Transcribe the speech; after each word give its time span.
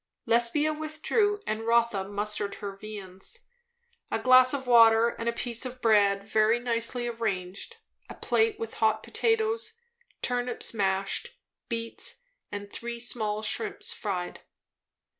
Lesbia 0.25 0.73
withdrew, 0.73 1.37
and 1.45 1.67
Rotha 1.67 2.03
mustered 2.03 2.55
her 2.55 2.75
viands. 2.75 3.41
A 4.09 4.17
glass 4.17 4.51
of 4.51 4.65
water 4.65 5.09
and 5.09 5.29
a 5.29 5.31
piece 5.31 5.63
of 5.63 5.79
bread, 5.79 6.23
very 6.23 6.57
nicely 6.59 7.05
arranged; 7.07 7.77
a 8.09 8.15
plate 8.15 8.59
with 8.59 8.73
hot 8.81 9.03
potatoes, 9.03 9.73
turnips 10.23 10.73
mashed, 10.73 11.35
beets, 11.69 12.23
and 12.51 12.73
three 12.73 12.99
small 12.99 13.43
shrimps 13.43 13.93
fried. 13.93 14.39